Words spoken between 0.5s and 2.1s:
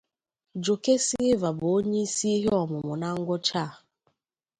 Joke Silva bụ onye